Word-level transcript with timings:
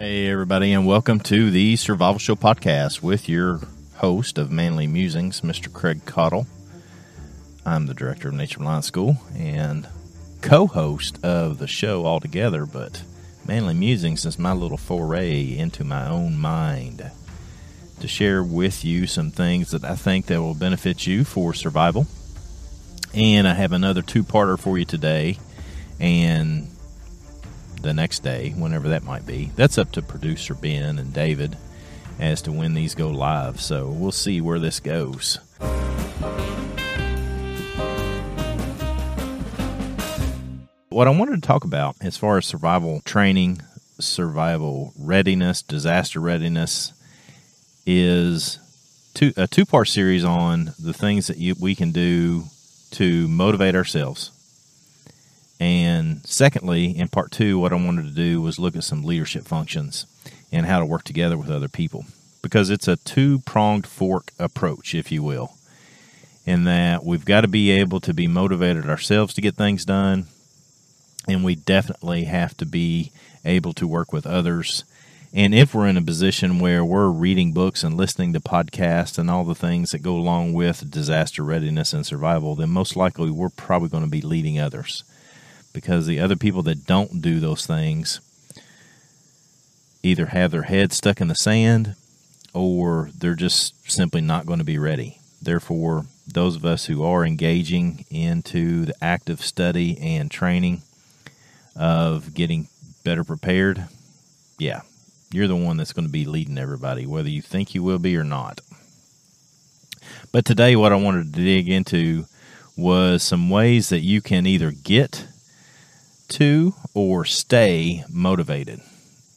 Hey, 0.00 0.28
everybody, 0.28 0.72
and 0.72 0.86
welcome 0.86 1.18
to 1.18 1.50
the 1.50 1.74
Survival 1.74 2.20
Show 2.20 2.36
podcast 2.36 3.02
with 3.02 3.28
your 3.28 3.62
host 3.96 4.38
of 4.38 4.48
Manly 4.48 4.86
Musings, 4.86 5.40
Mr. 5.40 5.72
Craig 5.72 6.04
Caudill. 6.04 6.46
I'm 7.66 7.86
the 7.86 7.94
director 7.94 8.28
of 8.28 8.34
Nature 8.34 8.60
Reliance 8.60 8.86
School 8.86 9.16
and 9.36 9.88
co 10.40 10.68
host 10.68 11.18
of 11.24 11.58
the 11.58 11.66
show 11.66 12.06
altogether, 12.06 12.64
but 12.64 13.02
Manly 13.44 13.74
Musings 13.74 14.24
is 14.24 14.38
my 14.38 14.52
little 14.52 14.76
foray 14.76 15.58
into 15.58 15.82
my 15.82 16.08
own 16.08 16.38
mind 16.38 17.10
to 17.98 18.06
share 18.06 18.44
with 18.44 18.84
you 18.84 19.08
some 19.08 19.32
things 19.32 19.72
that 19.72 19.82
I 19.82 19.96
think 19.96 20.26
that 20.26 20.40
will 20.40 20.54
benefit 20.54 21.08
you 21.08 21.24
for 21.24 21.52
survival. 21.54 22.06
And 23.14 23.48
I 23.48 23.54
have 23.54 23.72
another 23.72 24.02
two 24.02 24.22
parter 24.22 24.60
for 24.60 24.78
you 24.78 24.84
today. 24.84 25.38
And 25.98 26.70
the 27.82 27.94
next 27.94 28.20
day, 28.20 28.50
whenever 28.56 28.88
that 28.88 29.02
might 29.02 29.26
be. 29.26 29.50
That's 29.56 29.78
up 29.78 29.92
to 29.92 30.02
producer 30.02 30.54
Ben 30.54 30.98
and 30.98 31.12
David 31.12 31.56
as 32.18 32.42
to 32.42 32.52
when 32.52 32.74
these 32.74 32.94
go 32.94 33.08
live. 33.08 33.60
So 33.60 33.88
we'll 33.88 34.12
see 34.12 34.40
where 34.40 34.58
this 34.58 34.80
goes. 34.80 35.38
What 40.88 41.06
I 41.06 41.10
wanted 41.10 41.40
to 41.40 41.46
talk 41.46 41.64
about 41.64 41.96
as 42.00 42.16
far 42.16 42.38
as 42.38 42.46
survival 42.46 43.00
training, 43.04 43.60
survival 44.00 44.92
readiness, 44.98 45.62
disaster 45.62 46.18
readiness 46.18 46.92
is 47.86 48.58
two, 49.14 49.32
a 49.36 49.46
two 49.46 49.64
part 49.64 49.88
series 49.88 50.24
on 50.24 50.72
the 50.78 50.92
things 50.92 51.28
that 51.28 51.38
you, 51.38 51.54
we 51.60 51.74
can 51.74 51.92
do 51.92 52.44
to 52.92 53.28
motivate 53.28 53.74
ourselves 53.74 54.32
and 55.60 56.24
secondly, 56.24 56.96
in 56.96 57.08
part 57.08 57.32
two, 57.32 57.58
what 57.58 57.72
I 57.72 57.76
wanted 57.76 58.04
to 58.04 58.14
do 58.14 58.40
was 58.40 58.58
look 58.58 58.76
at 58.76 58.84
some 58.84 59.02
leadership 59.02 59.44
functions 59.44 60.06
and 60.52 60.66
how 60.66 60.78
to 60.78 60.86
work 60.86 61.04
together 61.04 61.36
with 61.36 61.50
other 61.50 61.68
people 61.68 62.06
because 62.42 62.70
it's 62.70 62.88
a 62.88 62.96
two 62.96 63.40
pronged 63.40 63.86
fork 63.86 64.30
approach, 64.38 64.94
if 64.94 65.10
you 65.10 65.22
will, 65.22 65.54
in 66.46 66.64
that 66.64 67.04
we've 67.04 67.24
got 67.24 67.42
to 67.42 67.48
be 67.48 67.70
able 67.70 68.00
to 68.00 68.14
be 68.14 68.26
motivated 68.26 68.88
ourselves 68.88 69.34
to 69.34 69.40
get 69.40 69.56
things 69.56 69.84
done, 69.84 70.26
and 71.26 71.44
we 71.44 71.54
definitely 71.54 72.24
have 72.24 72.56
to 72.56 72.64
be 72.64 73.10
able 73.44 73.72
to 73.72 73.86
work 73.86 74.12
with 74.12 74.26
others. 74.26 74.84
And 75.34 75.54
if 75.54 75.74
we're 75.74 75.88
in 75.88 75.98
a 75.98 76.02
position 76.02 76.58
where 76.58 76.84
we're 76.84 77.10
reading 77.10 77.52
books 77.52 77.82
and 77.82 77.96
listening 77.96 78.32
to 78.32 78.40
podcasts 78.40 79.18
and 79.18 79.30
all 79.30 79.44
the 79.44 79.54
things 79.54 79.90
that 79.90 79.98
go 79.98 80.14
along 80.14 80.54
with 80.54 80.90
disaster 80.90 81.42
readiness 81.42 81.92
and 81.92 82.06
survival, 82.06 82.54
then 82.54 82.70
most 82.70 82.96
likely 82.96 83.30
we're 83.30 83.50
probably 83.50 83.90
going 83.90 84.04
to 84.04 84.08
be 84.08 84.22
leading 84.22 84.58
others 84.58 85.04
because 85.72 86.06
the 86.06 86.20
other 86.20 86.36
people 86.36 86.62
that 86.62 86.86
don't 86.86 87.20
do 87.20 87.40
those 87.40 87.66
things 87.66 88.20
either 90.02 90.26
have 90.26 90.50
their 90.50 90.62
head 90.62 90.92
stuck 90.92 91.20
in 91.20 91.28
the 91.28 91.34
sand 91.34 91.94
or 92.54 93.10
they're 93.16 93.34
just 93.34 93.90
simply 93.90 94.20
not 94.20 94.46
going 94.46 94.58
to 94.58 94.64
be 94.64 94.78
ready. 94.78 95.18
Therefore, 95.40 96.06
those 96.26 96.56
of 96.56 96.64
us 96.64 96.86
who 96.86 97.04
are 97.04 97.24
engaging 97.24 98.04
into 98.10 98.86
the 98.86 98.94
active 99.02 99.40
study 99.40 99.98
and 99.98 100.30
training 100.30 100.82
of 101.76 102.34
getting 102.34 102.68
better 103.04 103.24
prepared, 103.24 103.86
yeah, 104.58 104.80
you're 105.30 105.46
the 105.46 105.56
one 105.56 105.76
that's 105.76 105.92
going 105.92 106.06
to 106.06 106.12
be 106.12 106.24
leading 106.24 106.58
everybody, 106.58 107.06
whether 107.06 107.28
you 107.28 107.42
think 107.42 107.74
you 107.74 107.82
will 107.82 107.98
be 107.98 108.16
or 108.16 108.24
not. 108.24 108.60
But 110.32 110.44
today, 110.44 110.74
what 110.74 110.92
I 110.92 110.96
wanted 110.96 111.32
to 111.32 111.44
dig 111.44 111.68
into 111.68 112.26
was 112.76 113.22
some 113.22 113.50
ways 113.50 113.88
that 113.88 114.00
you 114.00 114.20
can 114.20 114.46
either 114.46 114.70
get 114.70 115.26
to 116.28 116.74
or 116.94 117.24
stay 117.24 118.04
motivated. 118.10 118.80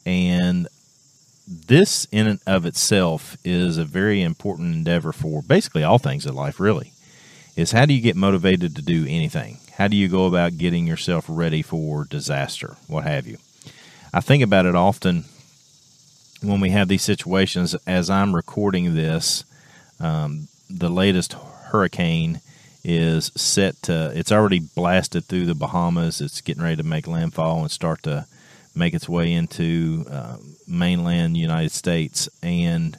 And 0.05 0.67
this, 1.47 2.07
in 2.11 2.27
and 2.27 2.39
of 2.47 2.65
itself, 2.65 3.37
is 3.43 3.77
a 3.77 3.85
very 3.85 4.21
important 4.21 4.73
endeavor 4.73 5.11
for 5.11 5.41
basically 5.41 5.83
all 5.83 5.97
things 5.97 6.25
in 6.25 6.33
life, 6.33 6.59
really. 6.59 6.93
Is 7.55 7.73
how 7.73 7.85
do 7.85 7.93
you 7.93 8.01
get 8.01 8.15
motivated 8.15 8.75
to 8.75 8.81
do 8.81 9.05
anything? 9.07 9.59
How 9.77 9.87
do 9.87 9.95
you 9.97 10.07
go 10.07 10.25
about 10.25 10.57
getting 10.57 10.87
yourself 10.87 11.25
ready 11.27 11.61
for 11.61 12.05
disaster, 12.05 12.77
what 12.87 13.03
have 13.03 13.27
you? 13.27 13.37
I 14.13 14.21
think 14.21 14.43
about 14.43 14.65
it 14.65 14.75
often 14.75 15.25
when 16.41 16.59
we 16.59 16.69
have 16.69 16.87
these 16.87 17.01
situations. 17.01 17.75
As 17.87 18.09
I'm 18.09 18.35
recording 18.35 18.95
this, 18.95 19.43
um, 19.99 20.47
the 20.69 20.89
latest 20.89 21.33
hurricane 21.33 22.41
is 22.83 23.31
set 23.35 23.81
to 23.83 24.11
it's 24.15 24.31
already 24.31 24.59
blasted 24.59 25.25
through 25.25 25.45
the 25.45 25.55
Bahamas. 25.55 26.21
It's 26.21 26.41
getting 26.41 26.63
ready 26.63 26.77
to 26.77 26.83
make 26.83 27.07
landfall 27.07 27.61
and 27.61 27.71
start 27.71 28.03
to 28.03 28.25
make 28.75 28.93
its 28.93 29.09
way 29.09 29.33
into 29.33 30.05
uh, 30.09 30.37
mainland 30.67 31.37
United 31.37 31.71
States 31.71 32.29
and 32.41 32.97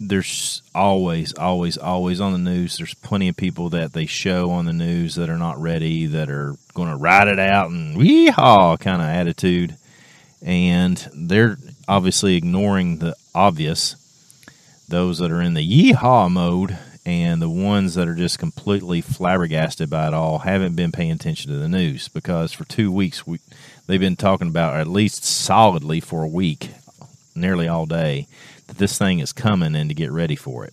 there's 0.00 0.62
always 0.74 1.32
always 1.34 1.78
always 1.78 2.20
on 2.20 2.32
the 2.32 2.38
news 2.38 2.76
there's 2.76 2.94
plenty 2.94 3.28
of 3.28 3.36
people 3.36 3.68
that 3.68 3.92
they 3.92 4.06
show 4.06 4.50
on 4.50 4.64
the 4.64 4.72
news 4.72 5.14
that 5.14 5.30
are 5.30 5.38
not 5.38 5.60
ready 5.60 6.06
that 6.06 6.28
are 6.28 6.54
going 6.74 6.90
to 6.90 6.96
ride 6.96 7.28
it 7.28 7.38
out 7.38 7.70
and 7.70 7.96
weehaw 7.96 8.78
kind 8.78 9.00
of 9.00 9.08
attitude 9.08 9.76
and 10.42 11.08
they're 11.14 11.56
obviously 11.86 12.36
ignoring 12.36 12.98
the 12.98 13.14
obvious 13.34 13.96
those 14.88 15.18
that 15.18 15.30
are 15.30 15.40
in 15.40 15.54
the 15.54 15.92
yeehaw 15.92 16.30
mode 16.30 16.76
and 17.06 17.42
the 17.42 17.50
ones 17.50 17.94
that 17.94 18.08
are 18.08 18.14
just 18.14 18.38
completely 18.38 19.00
flabbergasted 19.00 19.90
by 19.90 20.08
it 20.08 20.14
all 20.14 20.38
haven't 20.40 20.74
been 20.74 20.92
paying 20.92 21.10
attention 21.10 21.50
to 21.50 21.58
the 21.58 21.68
news 21.68 22.08
because 22.08 22.52
for 22.52 22.64
two 22.64 22.90
weeks 22.90 23.26
we, 23.26 23.40
they've 23.86 24.00
been 24.00 24.16
talking 24.16 24.48
about, 24.48 24.80
at 24.80 24.86
least 24.86 25.24
solidly 25.24 26.00
for 26.00 26.22
a 26.22 26.28
week, 26.28 26.70
nearly 27.34 27.68
all 27.68 27.84
day, 27.84 28.26
that 28.66 28.78
this 28.78 28.96
thing 28.96 29.18
is 29.18 29.32
coming 29.32 29.76
and 29.76 29.90
to 29.90 29.94
get 29.94 30.10
ready 30.10 30.36
for 30.36 30.64
it. 30.64 30.72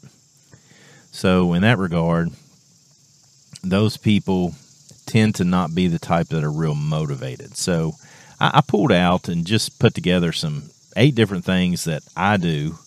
So, 1.12 1.52
in 1.52 1.62
that 1.64 1.78
regard, 1.78 2.30
those 3.62 3.98
people 3.98 4.56
tend 5.06 5.36
to 5.36 5.44
not 5.44 5.76
be 5.76 5.88
the 5.88 6.00
type 6.00 6.28
that 6.30 6.44
are 6.44 6.52
real 6.52 6.76
motivated. 6.76 7.58
So, 7.58 7.96
I, 8.40 8.52
I 8.56 8.62
pulled 8.62 8.94
out 8.94 9.28
and 9.28 9.46
just 9.46 9.78
put 9.80 9.94
together 9.94 10.32
some 10.32 10.72
eight 10.96 11.16
different 11.16 11.44
things 11.44 11.84
that 11.84 12.04
I 12.16 12.38
do 12.38 12.78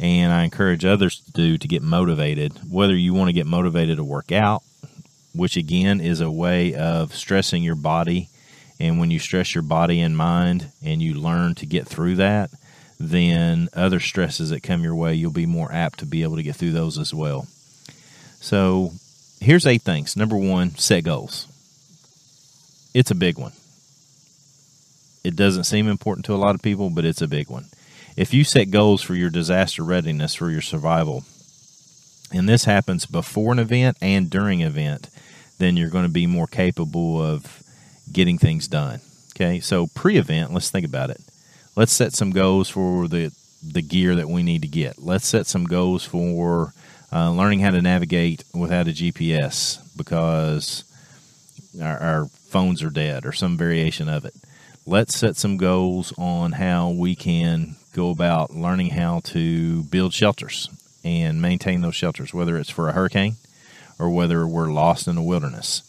and 0.00 0.32
I 0.32 0.44
encourage 0.44 0.84
others 0.86 1.20
to 1.20 1.32
do 1.32 1.58
to 1.58 1.68
get 1.68 1.82
motivated. 1.82 2.58
Whether 2.68 2.96
you 2.96 3.12
want 3.12 3.28
to 3.28 3.34
get 3.34 3.46
motivated 3.46 3.98
to 3.98 4.04
work 4.04 4.32
out, 4.32 4.62
which 5.34 5.56
again 5.56 6.00
is 6.00 6.22
a 6.22 6.30
way 6.30 6.74
of 6.74 7.14
stressing 7.14 7.62
your 7.62 7.74
body, 7.74 8.30
and 8.80 8.98
when 8.98 9.10
you 9.10 9.18
stress 9.18 9.54
your 9.54 9.62
body 9.62 10.00
and 10.00 10.16
mind 10.16 10.72
and 10.82 11.02
you 11.02 11.12
learn 11.12 11.54
to 11.56 11.66
get 11.66 11.86
through 11.86 12.16
that, 12.16 12.50
then 12.98 13.68
other 13.74 14.00
stresses 14.00 14.48
that 14.50 14.62
come 14.62 14.82
your 14.82 14.94
way, 14.94 15.14
you'll 15.14 15.30
be 15.30 15.46
more 15.46 15.70
apt 15.70 15.98
to 15.98 16.06
be 16.06 16.22
able 16.22 16.36
to 16.36 16.42
get 16.42 16.56
through 16.56 16.72
those 16.72 16.98
as 16.98 17.12
well. 17.12 17.46
So, 18.40 18.92
here's 19.38 19.66
eight 19.66 19.82
things. 19.82 20.16
Number 20.16 20.36
one, 20.36 20.76
set 20.76 21.04
goals. 21.04 21.46
It's 22.94 23.10
a 23.10 23.14
big 23.14 23.38
one. 23.38 23.52
It 25.22 25.36
doesn't 25.36 25.64
seem 25.64 25.88
important 25.88 26.24
to 26.26 26.34
a 26.34 26.36
lot 26.36 26.54
of 26.54 26.62
people, 26.62 26.88
but 26.88 27.04
it's 27.04 27.20
a 27.20 27.28
big 27.28 27.50
one 27.50 27.66
if 28.16 28.34
you 28.34 28.44
set 28.44 28.70
goals 28.70 29.02
for 29.02 29.14
your 29.14 29.30
disaster 29.30 29.82
readiness 29.82 30.34
for 30.34 30.50
your 30.50 30.60
survival, 30.60 31.24
and 32.32 32.48
this 32.48 32.64
happens 32.64 33.06
before 33.06 33.52
an 33.52 33.58
event 33.58 33.96
and 34.00 34.30
during 34.30 34.62
an 34.62 34.68
event, 34.68 35.10
then 35.58 35.76
you're 35.76 35.90
going 35.90 36.06
to 36.06 36.12
be 36.12 36.26
more 36.26 36.46
capable 36.46 37.20
of 37.20 37.62
getting 38.12 38.38
things 38.38 38.68
done. 38.68 39.00
Okay, 39.34 39.60
so 39.60 39.86
pre-event, 39.88 40.52
let's 40.52 40.70
think 40.70 40.86
about 40.86 41.10
it. 41.10 41.20
Let's 41.76 41.92
set 41.92 42.12
some 42.12 42.30
goals 42.30 42.68
for 42.68 43.08
the 43.08 43.32
the 43.62 43.82
gear 43.82 44.14
that 44.14 44.28
we 44.28 44.42
need 44.42 44.62
to 44.62 44.68
get. 44.68 44.98
Let's 44.98 45.26
set 45.26 45.46
some 45.46 45.64
goals 45.64 46.04
for 46.04 46.72
uh, 47.12 47.30
learning 47.30 47.60
how 47.60 47.70
to 47.70 47.82
navigate 47.82 48.44
without 48.54 48.88
a 48.88 48.92
GPS 48.92 49.78
because 49.96 50.84
our, 51.80 51.98
our 51.98 52.24
phones 52.26 52.82
are 52.82 52.90
dead 52.90 53.26
or 53.26 53.32
some 53.32 53.56
variation 53.58 54.08
of 54.08 54.24
it. 54.24 54.34
Let's 54.86 55.14
set 55.14 55.36
some 55.36 55.56
goals 55.56 56.12
on 56.16 56.52
how 56.52 56.90
we 56.90 57.14
can 57.14 57.76
go 57.92 58.10
about 58.10 58.50
learning 58.50 58.90
how 58.90 59.20
to 59.20 59.82
build 59.84 60.12
shelters 60.12 60.68
and 61.04 61.40
maintain 61.40 61.80
those 61.80 61.96
shelters, 61.96 62.34
whether 62.34 62.56
it's 62.56 62.70
for 62.70 62.88
a 62.88 62.92
hurricane 62.92 63.36
or 63.98 64.10
whether 64.10 64.46
we're 64.46 64.72
lost 64.72 65.08
in 65.08 65.16
the 65.16 65.22
wilderness. 65.22 65.82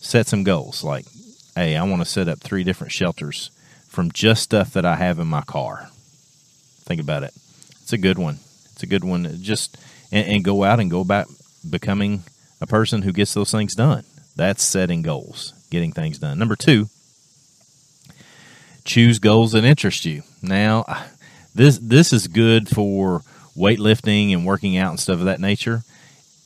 Set 0.00 0.26
some 0.26 0.44
goals 0.44 0.84
like, 0.84 1.06
hey, 1.54 1.76
I 1.76 1.82
want 1.84 2.02
to 2.02 2.08
set 2.08 2.28
up 2.28 2.40
three 2.40 2.64
different 2.64 2.92
shelters 2.92 3.50
from 3.88 4.12
just 4.12 4.42
stuff 4.42 4.72
that 4.72 4.84
I 4.84 4.96
have 4.96 5.18
in 5.18 5.26
my 5.26 5.42
car. 5.42 5.88
Think 6.84 7.00
about 7.00 7.22
it. 7.22 7.32
It's 7.82 7.92
a 7.92 7.98
good 7.98 8.18
one. 8.18 8.38
It's 8.72 8.82
a 8.82 8.86
good 8.86 9.04
one. 9.04 9.28
Just 9.40 9.78
and, 10.12 10.26
and 10.28 10.44
go 10.44 10.64
out 10.64 10.80
and 10.80 10.90
go 10.90 11.00
about 11.00 11.28
becoming 11.68 12.22
a 12.60 12.66
person 12.66 13.02
who 13.02 13.12
gets 13.12 13.34
those 13.34 13.50
things 13.50 13.74
done. 13.74 14.04
That's 14.36 14.62
setting 14.62 15.02
goals, 15.02 15.54
getting 15.70 15.92
things 15.92 16.18
done. 16.18 16.38
Number 16.38 16.56
two, 16.56 16.86
choose 18.84 19.18
goals 19.18 19.52
that 19.52 19.64
interest 19.64 20.04
you. 20.04 20.22
Now, 20.42 20.84
this 21.56 21.78
this 21.78 22.12
is 22.12 22.28
good 22.28 22.68
for 22.68 23.22
weightlifting 23.56 24.32
and 24.32 24.46
working 24.46 24.76
out 24.76 24.90
and 24.90 25.00
stuff 25.00 25.18
of 25.18 25.24
that 25.24 25.40
nature. 25.40 25.82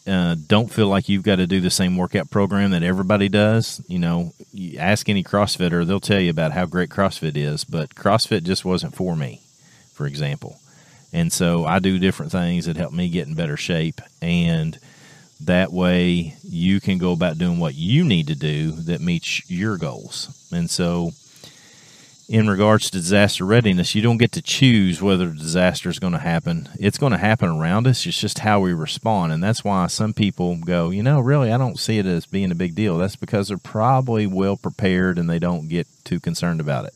uh, 0.06 0.34
don't 0.46 0.72
feel 0.72 0.88
like 0.88 1.08
you've 1.08 1.22
got 1.22 1.36
to 1.36 1.46
do 1.46 1.60
the 1.60 1.70
same 1.70 1.96
workout 1.96 2.30
program 2.30 2.70
that 2.70 2.82
everybody 2.82 3.28
does. 3.28 3.82
You 3.88 3.98
know, 3.98 4.32
you 4.52 4.78
ask 4.78 5.08
any 5.08 5.22
CrossFitter, 5.22 5.86
they'll 5.86 6.00
tell 6.00 6.20
you 6.20 6.30
about 6.30 6.52
how 6.52 6.66
great 6.66 6.90
CrossFit 6.90 7.36
is, 7.36 7.64
but 7.64 7.94
CrossFit 7.94 8.42
just 8.42 8.64
wasn't 8.64 8.94
for 8.94 9.14
me, 9.14 9.40
for 9.92 10.06
example. 10.06 10.58
And 11.12 11.32
so 11.32 11.64
I 11.64 11.80
do 11.80 11.98
different 11.98 12.32
things 12.32 12.66
that 12.66 12.76
help 12.76 12.92
me 12.92 13.08
get 13.08 13.26
in 13.26 13.34
better 13.34 13.56
shape. 13.56 14.00
And 14.22 14.78
that 15.40 15.72
way 15.72 16.34
you 16.42 16.80
can 16.80 16.98
go 16.98 17.12
about 17.12 17.38
doing 17.38 17.58
what 17.58 17.74
you 17.74 18.04
need 18.04 18.26
to 18.28 18.34
do 18.34 18.72
that 18.72 19.00
meets 19.00 19.48
your 19.50 19.76
goals. 19.76 20.48
And 20.52 20.70
so, 20.70 21.12
in 22.30 22.48
regards 22.48 22.88
to 22.88 22.98
disaster 22.98 23.44
readiness, 23.44 23.96
you 23.96 24.00
don't 24.00 24.18
get 24.18 24.30
to 24.30 24.40
choose 24.40 25.02
whether 25.02 25.30
disaster 25.30 25.88
is 25.88 25.98
going 25.98 26.12
to 26.12 26.18
happen. 26.20 26.68
It's 26.78 26.96
going 26.96 27.10
to 27.10 27.18
happen 27.18 27.48
around 27.48 27.88
us. 27.88 28.06
It's 28.06 28.20
just 28.20 28.38
how 28.38 28.60
we 28.60 28.72
respond. 28.72 29.32
And 29.32 29.42
that's 29.42 29.64
why 29.64 29.88
some 29.88 30.14
people 30.14 30.56
go, 30.58 30.90
you 30.90 31.02
know, 31.02 31.18
really, 31.18 31.50
I 31.50 31.58
don't 31.58 31.76
see 31.76 31.98
it 31.98 32.06
as 32.06 32.26
being 32.26 32.52
a 32.52 32.54
big 32.54 32.76
deal. 32.76 32.98
That's 32.98 33.16
because 33.16 33.48
they're 33.48 33.58
probably 33.58 34.28
well 34.28 34.56
prepared 34.56 35.18
and 35.18 35.28
they 35.28 35.40
don't 35.40 35.66
get 35.66 35.88
too 36.04 36.20
concerned 36.20 36.60
about 36.60 36.84
it. 36.84 36.94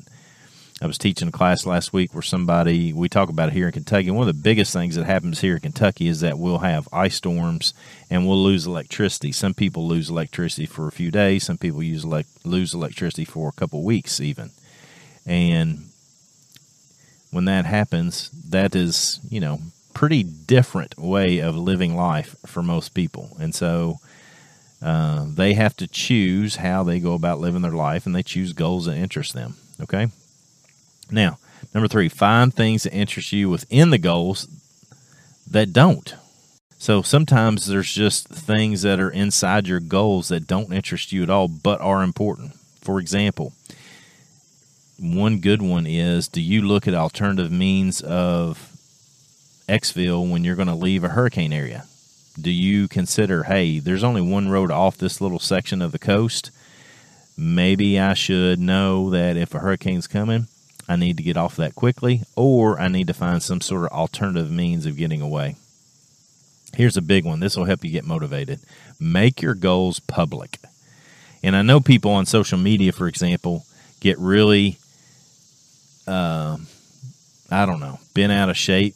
I 0.81 0.86
was 0.86 0.98
teaching 0.98 1.26
a 1.26 1.32
class 1.32 1.66
last 1.66 1.92
week 1.92 2.14
where 2.14 2.22
somebody, 2.22 2.92
we 2.92 3.08
talk 3.08 3.28
about 3.28 3.48
it 3.48 3.54
here 3.54 3.66
in 3.66 3.72
Kentucky. 3.72 4.12
One 4.12 4.28
of 4.28 4.36
the 4.36 4.40
biggest 4.40 4.72
things 4.72 4.94
that 4.94 5.06
happens 5.06 5.40
here 5.40 5.56
in 5.56 5.62
Kentucky 5.62 6.06
is 6.06 6.20
that 6.20 6.38
we'll 6.38 6.58
have 6.58 6.88
ice 6.92 7.16
storms 7.16 7.75
and 8.08 8.25
we'll 8.25 8.40
lose 8.40 8.69
electricity. 8.69 9.32
Some 9.32 9.54
people 9.54 9.88
lose 9.88 10.10
electricity 10.10 10.66
for 10.66 10.86
a 10.86 10.92
few 10.92 11.10
days, 11.10 11.42
some 11.42 11.58
people 11.58 11.82
use 11.82 12.04
lose 12.04 12.72
electricity 12.72 13.25
for 13.25 13.48
a 13.48 13.52
couple 13.52 13.82
weeks, 13.82 14.20
even 14.20 14.52
and 15.26 15.88
when 17.30 17.46
that 17.46 17.64
happens, 17.64 18.30
that 18.48 18.76
is, 18.76 19.20
you 19.28 19.40
know, 19.40 19.58
pretty 19.92 20.22
different 20.22 20.98
way 20.98 21.38
of 21.38 21.56
living 21.56 21.96
life 21.96 22.36
for 22.46 22.62
most 22.62 22.90
people. 22.94 23.36
And 23.40 23.54
so 23.54 23.98
uh, 24.82 25.26
they 25.28 25.54
have 25.54 25.76
to 25.78 25.86
choose 25.86 26.56
how 26.56 26.82
they 26.82 27.00
go 27.00 27.14
about 27.14 27.40
living 27.40 27.62
their 27.62 27.72
life 27.72 28.06
and 28.06 28.14
they 28.14 28.22
choose 28.22 28.52
goals 28.52 28.86
that 28.86 28.96
interest 28.96 29.32
them. 29.32 29.56
Okay. 29.80 30.08
Now, 31.10 31.38
number 31.74 31.88
three, 31.88 32.08
find 32.08 32.52
things 32.52 32.82
that 32.82 32.92
interest 32.92 33.32
you 33.32 33.48
within 33.48 33.90
the 33.90 33.98
goals 33.98 34.48
that 35.50 35.72
don't. 35.72 36.14
So 36.78 37.02
sometimes 37.02 37.66
there's 37.66 37.92
just 37.92 38.28
things 38.28 38.82
that 38.82 39.00
are 39.00 39.10
inside 39.10 39.66
your 39.66 39.80
goals 39.80 40.28
that 40.28 40.46
don't 40.46 40.72
interest 40.72 41.12
you 41.12 41.22
at 41.22 41.30
all, 41.30 41.48
but 41.48 41.80
are 41.80 42.02
important. 42.02 42.52
For 42.82 43.00
example, 43.00 43.54
one 45.04 45.38
good 45.38 45.60
one 45.60 45.86
is 45.86 46.28
do 46.28 46.40
you 46.40 46.62
look 46.62 46.88
at 46.88 46.94
alternative 46.94 47.52
means 47.52 48.00
of 48.00 48.70
exfil 49.68 50.30
when 50.30 50.44
you're 50.44 50.56
going 50.56 50.68
to 50.68 50.74
leave 50.74 51.04
a 51.04 51.10
hurricane 51.10 51.52
area? 51.52 51.84
Do 52.40 52.50
you 52.50 52.88
consider, 52.88 53.44
hey, 53.44 53.78
there's 53.78 54.02
only 54.02 54.22
one 54.22 54.48
road 54.48 54.70
off 54.70 54.96
this 54.96 55.20
little 55.20 55.38
section 55.38 55.82
of 55.82 55.92
the 55.92 55.98
coast? 55.98 56.50
Maybe 57.36 58.00
I 58.00 58.14
should 58.14 58.58
know 58.58 59.10
that 59.10 59.36
if 59.36 59.54
a 59.54 59.58
hurricane's 59.58 60.06
coming, 60.06 60.46
I 60.88 60.96
need 60.96 61.16
to 61.18 61.22
get 61.22 61.36
off 61.36 61.56
that 61.56 61.74
quickly, 61.74 62.22
or 62.34 62.80
I 62.80 62.88
need 62.88 63.06
to 63.08 63.14
find 63.14 63.42
some 63.42 63.60
sort 63.60 63.84
of 63.84 63.92
alternative 63.92 64.50
means 64.50 64.86
of 64.86 64.96
getting 64.96 65.20
away. 65.20 65.56
Here's 66.74 66.96
a 66.96 67.02
big 67.02 67.24
one. 67.24 67.40
This 67.40 67.56
will 67.56 67.66
help 67.66 67.84
you 67.84 67.90
get 67.90 68.04
motivated. 68.04 68.60
Make 68.98 69.42
your 69.42 69.54
goals 69.54 70.00
public. 70.00 70.58
And 71.42 71.54
I 71.54 71.62
know 71.62 71.80
people 71.80 72.10
on 72.10 72.26
social 72.26 72.58
media, 72.58 72.90
for 72.90 73.06
example, 73.06 73.64
get 74.00 74.18
really 74.18 74.78
uh, 76.06 76.56
I 77.50 77.66
don't 77.66 77.80
know, 77.80 77.98
been 78.14 78.30
out 78.30 78.48
of 78.48 78.56
shape 78.56 78.94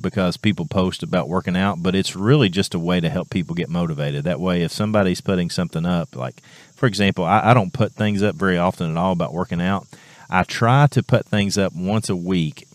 because 0.00 0.36
people 0.36 0.64
post 0.64 1.02
about 1.02 1.28
working 1.28 1.56
out, 1.56 1.82
but 1.82 1.94
it's 1.94 2.16
really 2.16 2.48
just 2.48 2.74
a 2.74 2.78
way 2.78 3.00
to 3.00 3.10
help 3.10 3.28
people 3.30 3.54
get 3.54 3.68
motivated. 3.68 4.24
That 4.24 4.40
way, 4.40 4.62
if 4.62 4.72
somebody's 4.72 5.20
putting 5.20 5.50
something 5.50 5.84
up, 5.84 6.16
like 6.16 6.40
for 6.74 6.86
example, 6.86 7.24
I, 7.24 7.50
I 7.50 7.54
don't 7.54 7.72
put 7.72 7.92
things 7.92 8.22
up 8.22 8.34
very 8.34 8.56
often 8.56 8.90
at 8.90 8.96
all 8.96 9.12
about 9.12 9.34
working 9.34 9.60
out. 9.60 9.86
I 10.30 10.44
try 10.44 10.86
to 10.88 11.02
put 11.02 11.26
things 11.26 11.58
up 11.58 11.74
once 11.74 12.08
a 12.08 12.16
week 12.16 12.66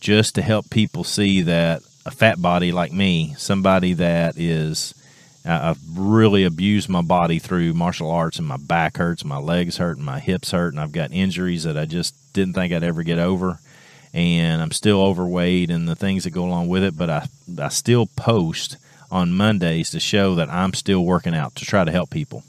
just 0.00 0.34
to 0.34 0.42
help 0.42 0.68
people 0.68 1.04
see 1.04 1.40
that 1.42 1.82
a 2.04 2.10
fat 2.10 2.42
body 2.42 2.72
like 2.72 2.92
me, 2.92 3.34
somebody 3.38 3.94
that 3.94 4.36
is 4.36 4.94
I've 5.44 5.78
really 5.94 6.44
abused 6.44 6.88
my 6.88 7.02
body 7.02 7.38
through 7.38 7.74
martial 7.74 8.10
arts, 8.10 8.38
and 8.38 8.48
my 8.48 8.56
back 8.56 8.96
hurts, 8.96 9.24
my 9.24 9.36
legs 9.36 9.76
hurt, 9.76 9.98
and 9.98 10.06
my 10.06 10.18
hips 10.18 10.52
hurt, 10.52 10.72
and 10.72 10.80
I've 10.80 10.92
got 10.92 11.12
injuries 11.12 11.64
that 11.64 11.76
I 11.76 11.84
just 11.84 12.14
didn't 12.32 12.54
think 12.54 12.72
I'd 12.72 12.82
ever 12.82 13.02
get 13.02 13.18
over. 13.18 13.58
And 14.14 14.62
I'm 14.62 14.70
still 14.70 15.02
overweight 15.02 15.70
and 15.70 15.88
the 15.88 15.96
things 15.96 16.24
that 16.24 16.30
go 16.30 16.44
along 16.44 16.68
with 16.68 16.84
it, 16.84 16.96
but 16.96 17.10
I, 17.10 17.26
I 17.58 17.68
still 17.68 18.06
post 18.06 18.76
on 19.10 19.32
Mondays 19.32 19.90
to 19.90 20.00
show 20.00 20.34
that 20.36 20.48
I'm 20.48 20.72
still 20.72 21.04
working 21.04 21.34
out 21.34 21.56
to 21.56 21.64
try 21.64 21.84
to 21.84 21.90
help 21.90 22.10
people. 22.10 22.44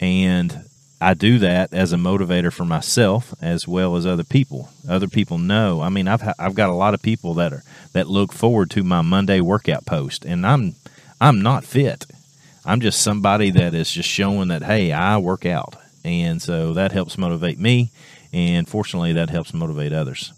And 0.00 0.64
I 1.00 1.14
do 1.14 1.38
that 1.38 1.72
as 1.72 1.92
a 1.92 1.96
motivator 1.96 2.52
for 2.52 2.64
myself 2.64 3.34
as 3.40 3.68
well 3.68 3.94
as 3.94 4.06
other 4.06 4.24
people. 4.24 4.70
Other 4.88 5.08
people 5.08 5.38
know. 5.38 5.80
I 5.80 5.90
mean, 5.90 6.08
I've 6.08 6.22
I've 6.38 6.54
got 6.54 6.70
a 6.70 6.74
lot 6.74 6.94
of 6.94 7.02
people 7.02 7.34
that 7.34 7.52
are 7.52 7.62
that 7.92 8.08
look 8.08 8.32
forward 8.32 8.70
to 8.70 8.82
my 8.82 9.02
Monday 9.02 9.40
workout 9.40 9.86
post, 9.86 10.24
and 10.24 10.46
I'm 10.46 10.76
I'm 11.24 11.40
not 11.40 11.64
fit. 11.64 12.04
I'm 12.66 12.82
just 12.82 13.00
somebody 13.00 13.48
that 13.52 13.72
is 13.72 13.90
just 13.90 14.06
showing 14.06 14.48
that, 14.48 14.62
hey, 14.62 14.92
I 14.92 15.16
work 15.16 15.46
out. 15.46 15.74
And 16.04 16.42
so 16.42 16.74
that 16.74 16.92
helps 16.92 17.16
motivate 17.16 17.58
me. 17.58 17.92
And 18.34 18.68
fortunately, 18.68 19.14
that 19.14 19.30
helps 19.30 19.54
motivate 19.54 19.94
others. 19.94 20.34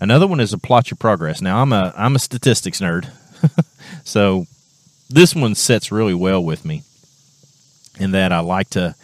Another 0.00 0.26
one 0.26 0.40
is 0.40 0.52
to 0.52 0.58
plot 0.58 0.90
your 0.90 0.96
progress. 0.96 1.42
Now, 1.42 1.60
I'm 1.60 1.70
a, 1.74 1.92
I'm 1.98 2.16
a 2.16 2.18
statistics 2.18 2.80
nerd. 2.80 3.10
so 4.04 4.46
this 5.10 5.34
one 5.34 5.54
sets 5.54 5.92
really 5.92 6.14
well 6.14 6.42
with 6.42 6.64
me 6.64 6.82
in 8.00 8.12
that 8.12 8.32
I 8.32 8.40
like 8.40 8.70
to, 8.70 8.94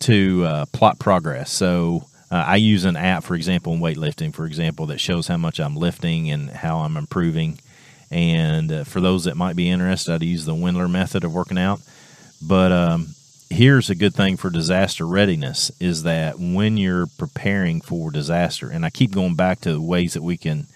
to 0.00 0.44
uh, 0.44 0.64
plot 0.66 1.00
progress. 1.00 1.50
So 1.50 2.04
uh, 2.30 2.44
I 2.46 2.56
use 2.56 2.84
an 2.84 2.94
app, 2.94 3.24
for 3.24 3.34
example, 3.34 3.72
in 3.74 3.80
weightlifting, 3.80 4.32
for 4.32 4.46
example, 4.46 4.86
that 4.86 5.00
shows 5.00 5.26
how 5.26 5.36
much 5.36 5.58
I'm 5.58 5.74
lifting 5.74 6.30
and 6.30 6.48
how 6.48 6.78
I'm 6.78 6.96
improving 6.96 7.58
and 8.10 8.70
uh, 8.70 8.84
for 8.84 9.00
those 9.00 9.24
that 9.24 9.36
might 9.36 9.56
be 9.56 9.70
interested, 9.70 10.14
I'd 10.14 10.22
use 10.22 10.44
the 10.44 10.54
Wendler 10.54 10.90
method 10.90 11.24
of 11.24 11.34
working 11.34 11.58
out. 11.58 11.80
But 12.42 12.72
um, 12.72 13.14
here's 13.50 13.90
a 13.90 13.94
good 13.94 14.14
thing 14.14 14.36
for 14.36 14.50
disaster 14.50 15.06
readiness 15.06 15.70
is 15.80 16.02
that 16.02 16.38
when 16.38 16.76
you're 16.76 17.06
preparing 17.18 17.80
for 17.80 18.10
disaster, 18.10 18.68
and 18.68 18.84
I 18.84 18.90
keep 18.90 19.12
going 19.12 19.34
back 19.34 19.60
to 19.60 19.80
ways 19.80 20.14
that 20.14 20.22
we 20.22 20.36
can 20.36 20.66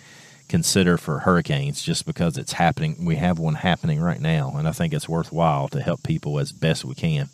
consider 0.48 0.96
for 0.96 1.20
hurricanes 1.20 1.82
just 1.82 2.06
because 2.06 2.38
it's 2.38 2.52
happening. 2.52 3.04
We 3.04 3.16
have 3.16 3.38
one 3.38 3.56
happening 3.56 4.00
right 4.00 4.20
now, 4.20 4.54
and 4.56 4.66
I 4.66 4.72
think 4.72 4.94
it's 4.94 5.08
worthwhile 5.08 5.68
to 5.68 5.82
help 5.82 6.02
people 6.02 6.38
as 6.38 6.52
best 6.52 6.84
we 6.84 6.94
can. 6.94 7.28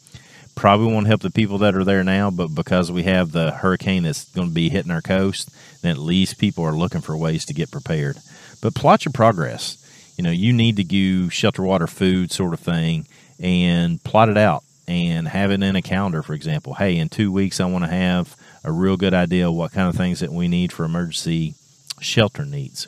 Probably 0.56 0.92
won't 0.92 1.06
help 1.06 1.22
the 1.22 1.30
people 1.30 1.58
that 1.58 1.74
are 1.74 1.84
there 1.84 2.04
now, 2.04 2.30
but 2.30 2.54
because 2.54 2.90
we 2.90 3.04
have 3.04 3.32
the 3.32 3.50
hurricane 3.50 4.04
that's 4.04 4.24
going 4.30 4.48
to 4.48 4.54
be 4.54 4.68
hitting 4.68 4.92
our 4.92 5.02
coast, 5.02 5.50
then 5.82 5.92
at 5.92 5.98
least 5.98 6.38
people 6.38 6.64
are 6.64 6.72
looking 6.72 7.00
for 7.00 7.16
ways 7.16 7.44
to 7.46 7.54
get 7.54 7.70
prepared. 7.70 8.18
But 8.60 8.74
plot 8.74 9.04
your 9.04 9.12
progress 9.12 9.83
you 10.16 10.24
know, 10.24 10.30
you 10.30 10.52
need 10.52 10.76
to 10.76 10.84
do 10.84 11.28
shelter, 11.30 11.62
water, 11.62 11.86
food 11.86 12.30
sort 12.30 12.54
of 12.54 12.60
thing 12.60 13.06
and 13.40 14.02
plot 14.04 14.28
it 14.28 14.36
out 14.36 14.62
and 14.86 15.28
have 15.28 15.50
it 15.50 15.62
in 15.62 15.76
a 15.76 15.82
calendar, 15.82 16.22
for 16.22 16.34
example. 16.34 16.74
Hey, 16.74 16.96
in 16.96 17.08
two 17.08 17.32
weeks, 17.32 17.60
I 17.60 17.66
want 17.66 17.84
to 17.84 17.90
have 17.90 18.36
a 18.62 18.72
real 18.72 18.96
good 18.96 19.14
idea 19.14 19.50
what 19.50 19.72
kind 19.72 19.88
of 19.88 19.96
things 19.96 20.20
that 20.20 20.32
we 20.32 20.48
need 20.48 20.72
for 20.72 20.84
emergency 20.84 21.54
shelter 22.00 22.44
needs. 22.44 22.86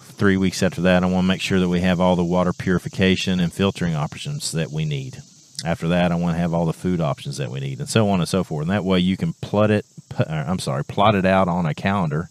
Three 0.00 0.36
weeks 0.36 0.62
after 0.62 0.80
that, 0.82 1.02
I 1.02 1.06
want 1.06 1.24
to 1.24 1.28
make 1.28 1.42
sure 1.42 1.60
that 1.60 1.68
we 1.68 1.80
have 1.80 2.00
all 2.00 2.16
the 2.16 2.24
water 2.24 2.52
purification 2.52 3.38
and 3.38 3.52
filtering 3.52 3.94
options 3.94 4.52
that 4.52 4.70
we 4.70 4.84
need. 4.84 5.18
After 5.64 5.88
that, 5.88 6.12
I 6.12 6.14
want 6.14 6.36
to 6.36 6.40
have 6.40 6.54
all 6.54 6.66
the 6.66 6.72
food 6.72 7.00
options 7.00 7.36
that 7.36 7.50
we 7.50 7.60
need, 7.60 7.80
and 7.80 7.88
so 7.88 8.08
on 8.08 8.20
and 8.20 8.28
so 8.28 8.44
forth. 8.44 8.62
And 8.62 8.70
that 8.70 8.84
way, 8.84 9.00
you 9.00 9.16
can 9.16 9.34
plot 9.34 9.70
it. 9.70 9.84
Uh, 10.16 10.24
I'm 10.28 10.58
sorry, 10.58 10.84
plot 10.84 11.14
it 11.14 11.26
out 11.26 11.48
on 11.48 11.66
a 11.66 11.74
calendar, 11.74 12.28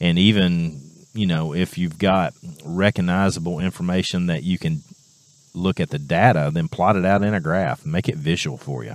and 0.00 0.18
even 0.18 0.89
you 1.12 1.26
know, 1.26 1.54
if 1.54 1.76
you've 1.76 1.98
got 1.98 2.34
recognizable 2.64 3.58
information 3.58 4.26
that 4.26 4.42
you 4.42 4.58
can 4.58 4.82
look 5.54 5.80
at 5.80 5.90
the 5.90 5.98
data, 5.98 6.50
then 6.52 6.68
plot 6.68 6.96
it 6.96 7.04
out 7.04 7.22
in 7.22 7.34
a 7.34 7.40
graph, 7.40 7.84
make 7.84 8.08
it 8.08 8.16
visual 8.16 8.56
for 8.56 8.84
you. 8.84 8.94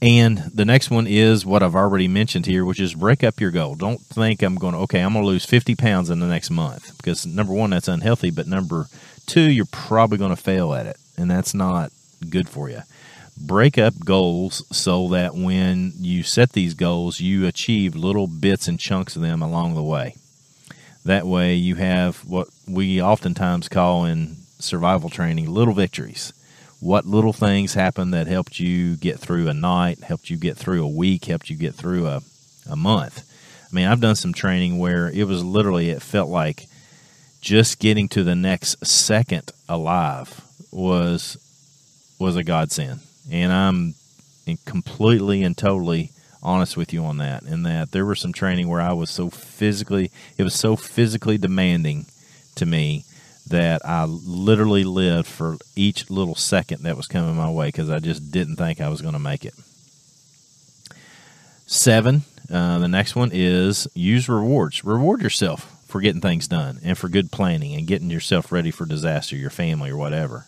And 0.00 0.38
the 0.54 0.64
next 0.64 0.90
one 0.90 1.06
is 1.08 1.44
what 1.44 1.62
I've 1.62 1.74
already 1.74 2.06
mentioned 2.06 2.46
here, 2.46 2.64
which 2.64 2.80
is 2.80 2.94
break 2.94 3.24
up 3.24 3.40
your 3.40 3.50
goal. 3.50 3.74
Don't 3.74 4.00
think 4.00 4.42
I'm 4.42 4.54
going 4.54 4.74
to, 4.74 4.80
okay, 4.80 5.00
I'm 5.00 5.12
going 5.12 5.24
to 5.24 5.28
lose 5.28 5.44
50 5.44 5.74
pounds 5.74 6.08
in 6.08 6.20
the 6.20 6.26
next 6.26 6.50
month 6.50 6.96
because 6.96 7.26
number 7.26 7.52
one, 7.52 7.70
that's 7.70 7.88
unhealthy. 7.88 8.30
But 8.30 8.46
number 8.46 8.86
two, 9.26 9.50
you're 9.50 9.64
probably 9.66 10.18
going 10.18 10.34
to 10.34 10.36
fail 10.36 10.72
at 10.72 10.86
it. 10.86 10.96
And 11.16 11.28
that's 11.28 11.52
not 11.52 11.90
good 12.30 12.48
for 12.48 12.70
you. 12.70 12.82
Break 13.36 13.76
up 13.76 13.94
goals 14.04 14.64
so 14.76 15.08
that 15.08 15.34
when 15.34 15.92
you 15.96 16.22
set 16.22 16.52
these 16.52 16.74
goals, 16.74 17.20
you 17.20 17.46
achieve 17.46 17.96
little 17.96 18.28
bits 18.28 18.68
and 18.68 18.78
chunks 18.78 19.16
of 19.16 19.22
them 19.22 19.42
along 19.42 19.74
the 19.74 19.82
way. 19.82 20.14
That 21.08 21.26
way, 21.26 21.54
you 21.54 21.76
have 21.76 22.18
what 22.26 22.48
we 22.68 23.00
oftentimes 23.00 23.70
call 23.70 24.04
in 24.04 24.36
survival 24.58 25.08
training 25.08 25.48
little 25.48 25.72
victories. 25.72 26.34
What 26.80 27.06
little 27.06 27.32
things 27.32 27.72
happened 27.72 28.12
that 28.12 28.26
helped 28.26 28.60
you 28.60 28.94
get 28.94 29.18
through 29.18 29.48
a 29.48 29.54
night, 29.54 30.00
helped 30.00 30.28
you 30.28 30.36
get 30.36 30.58
through 30.58 30.84
a 30.84 30.88
week, 30.88 31.24
helped 31.24 31.48
you 31.48 31.56
get 31.56 31.74
through 31.74 32.06
a, 32.06 32.20
a 32.68 32.76
month? 32.76 33.26
I 33.62 33.74
mean, 33.74 33.86
I've 33.86 34.02
done 34.02 34.16
some 34.16 34.34
training 34.34 34.78
where 34.78 35.08
it 35.08 35.24
was 35.24 35.42
literally, 35.42 35.88
it 35.88 36.02
felt 36.02 36.28
like 36.28 36.66
just 37.40 37.78
getting 37.78 38.08
to 38.08 38.22
the 38.22 38.36
next 38.36 38.86
second 38.86 39.50
alive 39.66 40.42
was 40.70 41.38
was 42.18 42.36
a 42.36 42.44
godsend. 42.44 43.00
And 43.32 43.50
I'm 43.50 43.94
completely 44.66 45.42
and 45.42 45.56
totally 45.56 46.10
honest 46.42 46.76
with 46.76 46.92
you 46.92 47.04
on 47.04 47.18
that. 47.18 47.42
In 47.42 47.62
that 47.64 47.92
there 47.92 48.04
was 48.04 48.20
some 48.20 48.32
training 48.32 48.68
where 48.68 48.80
I 48.80 48.92
was 48.92 49.10
so 49.10 49.30
physically, 49.30 50.10
it 50.36 50.42
was 50.42 50.54
so 50.54 50.76
physically 50.76 51.38
demanding 51.38 52.06
to 52.56 52.66
me 52.66 53.04
that 53.48 53.80
I 53.84 54.04
literally 54.04 54.84
lived 54.84 55.26
for 55.26 55.56
each 55.74 56.10
little 56.10 56.34
second 56.34 56.82
that 56.82 56.96
was 56.96 57.06
coming 57.06 57.34
my 57.34 57.50
way 57.50 57.68
because 57.68 57.90
I 57.90 57.98
just 57.98 58.30
didn't 58.30 58.56
think 58.56 58.80
I 58.80 58.88
was 58.88 59.00
going 59.00 59.14
to 59.14 59.18
make 59.18 59.44
it. 59.44 59.54
Seven, 61.66 62.22
uh, 62.52 62.78
the 62.78 62.88
next 62.88 63.14
one 63.14 63.30
is 63.32 63.88
use 63.94 64.28
rewards. 64.28 64.84
Reward 64.84 65.22
yourself 65.22 65.74
for 65.86 66.00
getting 66.00 66.20
things 66.20 66.48
done 66.48 66.78
and 66.84 66.96
for 66.96 67.08
good 67.08 67.32
planning 67.32 67.74
and 67.74 67.86
getting 67.86 68.10
yourself 68.10 68.52
ready 68.52 68.70
for 68.70 68.86
disaster, 68.86 69.36
your 69.36 69.50
family, 69.50 69.90
or 69.90 69.96
whatever. 69.96 70.46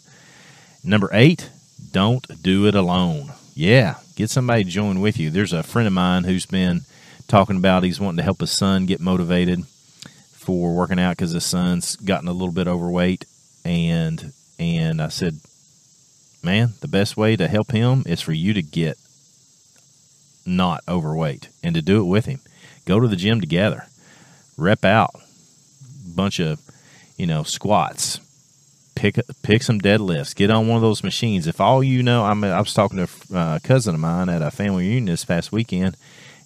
Number 0.84 1.10
eight, 1.12 1.50
don't 1.92 2.42
do 2.42 2.66
it 2.66 2.74
alone. 2.74 3.32
Yeah, 3.54 3.96
get 4.16 4.30
somebody 4.30 4.64
to 4.64 4.70
join 4.70 5.00
with 5.00 5.18
you. 5.18 5.30
There's 5.30 5.52
a 5.52 5.62
friend 5.62 5.86
of 5.86 5.92
mine 5.92 6.24
who's 6.24 6.46
been 6.46 6.82
talking 7.28 7.56
about 7.56 7.82
he's 7.82 8.00
wanting 8.00 8.18
to 8.18 8.22
help 8.22 8.40
his 8.40 8.50
son 8.50 8.86
get 8.86 9.00
motivated 9.00 9.64
for 9.66 10.74
working 10.74 10.98
out 10.98 11.16
because 11.16 11.32
his 11.32 11.44
son's 11.44 11.96
gotten 11.96 12.28
a 12.28 12.32
little 12.32 12.52
bit 12.52 12.66
overweight, 12.66 13.24
and 13.64 14.32
and 14.58 15.00
I 15.00 15.08
said, 15.08 15.40
man, 16.42 16.70
the 16.80 16.88
best 16.88 17.16
way 17.16 17.36
to 17.36 17.48
help 17.48 17.72
him 17.72 18.02
is 18.06 18.20
for 18.20 18.32
you 18.32 18.52
to 18.54 18.62
get 18.62 18.96
not 20.46 20.82
overweight 20.88 21.48
and 21.62 21.74
to 21.74 21.82
do 21.82 22.00
it 22.00 22.06
with 22.06 22.26
him. 22.26 22.40
Go 22.84 23.00
to 23.00 23.08
the 23.08 23.16
gym 23.16 23.40
together, 23.40 23.86
rep 24.56 24.84
out, 24.84 25.14
bunch 26.14 26.40
of 26.40 26.60
you 27.16 27.26
know 27.26 27.42
squats, 27.42 28.20
pick 29.00 29.18
pick 29.42 29.62
some 29.62 29.80
deadlifts, 29.80 30.36
get 30.36 30.50
on 30.50 30.68
one 30.68 30.76
of 30.76 30.82
those 30.82 31.02
machines. 31.02 31.46
If 31.46 31.58
all 31.60 31.82
you 31.82 32.02
know, 32.02 32.22
I 32.22 32.34
mean, 32.34 32.50
I 32.50 32.60
was 32.60 32.74
talking 32.74 32.98
to 32.98 33.08
a 33.32 33.36
uh, 33.36 33.58
cousin 33.60 33.94
of 33.94 34.00
mine 34.00 34.28
at 34.28 34.42
a 34.42 34.50
family 34.50 34.84
reunion 34.84 35.06
this 35.06 35.24
past 35.24 35.50
weekend, 35.50 35.96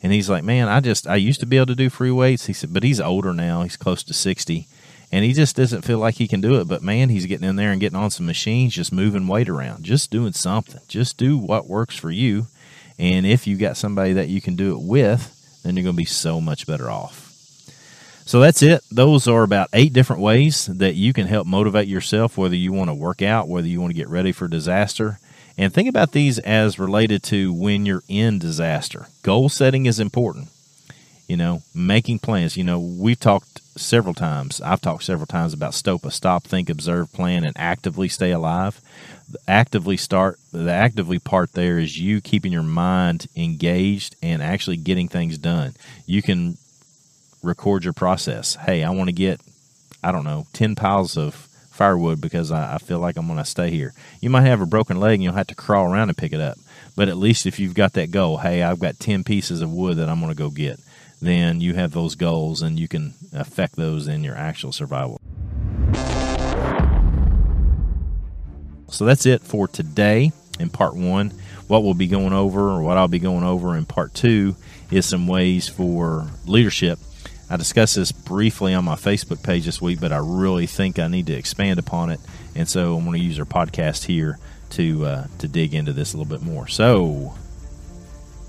and 0.03 0.13
he's 0.13 0.31
like, 0.31 0.45
"Man, 0.45 0.69
I 0.69 0.79
just 0.79 1.09
I 1.09 1.17
used 1.17 1.41
to 1.41 1.47
be 1.47 1.57
able 1.57 1.67
to 1.67 1.75
do 1.75 1.91
free 1.91 2.13
weights." 2.13 2.47
He 2.47 2.53
said, 2.53 2.73
"But 2.73 2.85
he's 2.85 3.01
older 3.01 3.33
now. 3.33 3.63
He's 3.63 3.77
close 3.77 4.05
to 4.05 4.15
sixty, 4.15 4.69
and 5.11 5.25
he 5.25 5.33
just 5.33 5.57
doesn't 5.57 5.83
feel 5.83 5.99
like 5.99 6.15
he 6.15 6.29
can 6.29 6.41
do 6.41 6.61
it. 6.61 6.69
But 6.69 6.83
man, 6.83 7.09
he's 7.09 7.27
getting 7.27 7.49
in 7.49 7.57
there 7.57 7.73
and 7.73 7.81
getting 7.81 7.99
on 7.99 8.11
some 8.11 8.27
machines, 8.27 8.75
just 8.75 8.93
moving 8.93 9.27
weight 9.27 9.49
around, 9.49 9.83
just 9.83 10.13
doing 10.13 10.33
something. 10.33 10.81
Just 10.87 11.17
do 11.17 11.37
what 11.37 11.67
works 11.67 11.97
for 11.97 12.13
you. 12.13 12.47
And 13.01 13.27
if 13.27 13.49
you 13.49 13.57
got 13.57 13.77
somebody 13.77 14.13
that 14.13 14.29
you 14.29 14.41
can 14.41 14.55
do 14.55 14.77
it 14.77 14.81
with, 14.81 15.61
then 15.65 15.75
you're 15.75 15.83
going 15.83 15.97
to 15.97 16.03
be 16.03 16.05
so 16.05 16.41
much 16.41 16.69
better 16.69 16.89
off." 16.89 17.34
So 18.27 18.41
that's 18.41 18.63
it. 18.63 18.83
Those 18.91 19.29
are 19.29 19.43
about 19.43 19.69
eight 19.75 19.93
different 19.93 20.23
ways 20.23 20.67
that 20.67 20.95
you 20.95 21.13
can 21.13 21.27
help 21.27 21.47
motivate 21.47 21.89
yourself, 21.89 22.39
whether 22.39 22.57
you 22.57 22.73
want 22.73 22.89
to 22.89 22.95
work 22.95 23.21
out, 23.21 23.49
whether 23.49 23.69
you 23.69 23.81
want 23.81 23.91
to 23.91 23.97
get 23.97 24.09
ready 24.09 24.33
for 24.33 24.49
disaster. 24.49 25.19
And 25.59 25.73
think 25.73 25.89
about 25.89 26.13
these 26.13 26.39
as 26.39 26.79
related 26.79 27.23
to 27.25 27.53
when 27.53 27.85
you're 27.87 28.03
in 28.09 28.39
disaster. 28.39 29.07
Goal 29.23 29.49
setting 29.49 29.87
is 29.87 30.01
important. 30.01 30.49
You 31.29 31.37
know, 31.37 31.63
making 31.75 32.19
plans. 32.19 32.57
You 32.57 32.65
know, 32.65 32.79
we've 32.79 33.21
talked 33.21 33.61
several 33.79 34.15
times. 34.15 34.61
I've 34.61 34.81
talked 34.81 35.05
several 35.05 35.27
times 35.27 35.53
about 35.53 35.73
STOPA 35.73 36.11
stop, 36.11 36.45
think, 36.45 36.69
observe, 36.69 37.13
plan, 37.13 37.45
and 37.45 37.55
actively 37.57 38.09
stay 38.09 38.31
alive. 38.31 38.81
Actively 39.49 39.97
start, 39.97 40.39
the 40.53 40.71
actively 40.71 41.19
part 41.19 41.53
there 41.53 41.79
is 41.79 41.99
you 41.99 42.21
keeping 42.21 42.53
your 42.53 42.63
mind 42.63 43.27
engaged 43.37 44.17
and 44.23 44.43
actually 44.43 44.77
getting 44.77 45.09
things 45.09 45.39
done. 45.39 45.75
You 46.07 46.21
can 46.23 46.59
record 47.45 47.85
your 47.85 47.93
process. 47.93 48.57
Hey, 48.57 48.83
I 48.83 48.91
want 48.91 49.09
to 49.09 49.15
get, 49.15 49.41
I 50.03 50.13
don't 50.13 50.25
know, 50.25 50.47
10 50.53 50.75
piles 50.75 51.17
of 51.17 51.35
firewood 51.71 52.21
because 52.21 52.51
I, 52.51 52.75
I 52.75 52.79
feel 52.79 52.99
like 52.99 53.17
I'm 53.17 53.27
going 53.27 53.39
to 53.39 53.45
stay 53.45 53.71
here. 53.71 53.93
You 54.21 54.31
might 54.31 54.43
have 54.43 54.61
a 54.61 54.67
broken 54.67 55.01
leg 55.01 55.15
and 55.15 55.23
you'll 55.23 55.35
have 55.35 55.49
to 55.49 55.55
crawl 55.55 55.93
around 55.93 56.09
and 56.09 56.17
pick 56.17 56.33
it 56.33 56.41
up. 56.41 56.59
But 56.97 57.09
at 57.09 57.17
least 57.17 57.47
if 57.47 57.59
you've 57.59 57.75
got 57.75 57.95
that 57.95 58.11
goal, 58.11 58.39
hey, 58.39 58.63
I've 58.63 58.79
got 58.79 58.99
10 58.99 59.25
pieces 59.25 59.61
of 59.61 59.73
wood 59.73 59.97
that 59.97 60.09
I'm 60.09 60.21
going 60.21 60.31
to 60.31 60.39
go 60.39 60.51
get, 60.51 60.79
then 61.21 61.61
you 61.61 61.75
have 61.75 61.93
those 61.93 62.15
goals 62.15 62.63
and 62.63 62.79
you 62.79 62.89
can 62.89 63.15
affect 63.33 63.77
those 63.77 64.09
in 64.09 64.23
your 64.23 64.37
actual 64.37 64.73
survival. 64.73 65.21
So 68.89 69.05
that's 69.05 69.27
it 69.27 69.43
for 69.43 69.67
today 69.67 70.33
in 70.61 70.71
part 70.71 70.95
one. 70.95 71.33
What 71.67 71.83
we'll 71.83 71.95
be 71.95 72.07
going 72.07 72.33
over, 72.33 72.71
or 72.71 72.83
what 72.83 72.97
I'll 72.97 73.09
be 73.09 73.19
going 73.19 73.43
over 73.43 73.77
in 73.77 73.87
part 73.87 74.15
two, 74.15 74.55
is 74.91 75.07
some 75.07 75.27
ways 75.27 75.69
for 75.69 76.29
leadership 76.47 76.99
I 77.51 77.57
discussed 77.57 77.97
this 77.97 78.13
briefly 78.13 78.75
on 78.75 78.85
my 78.85 78.95
Facebook 78.95 79.43
page 79.43 79.67
this 79.67 79.81
week, 79.81 80.01
but 80.01 80.13
I 80.13 80.19
really 80.23 80.67
think 80.67 80.99
I 80.99 81.09
need 81.09 81.27
to 81.27 81.35
expand 81.35 81.79
upon 81.79 82.11
it, 82.11 82.21
and 82.55 82.69
so 82.69 82.97
I'm 82.97 83.05
going 83.05 83.19
to 83.19 83.25
use 83.25 83.39
our 83.39 83.45
podcast 83.45 84.05
here 84.05 84.39
to 84.71 85.07
uh, 85.07 85.27
to 85.39 85.49
dig 85.49 85.75
into 85.75 85.93
this 85.93 86.15
a 86.15 86.17
little 86.17 86.31
bit 86.31 86.45
more. 86.45 86.67
So, 86.69 87.35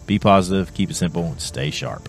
be 0.07 0.17
positive, 0.17 0.73
keep 0.73 0.89
it 0.89 0.95
simple, 0.95 1.25
and 1.25 1.41
stay 1.41 1.71
sharp. 1.71 2.07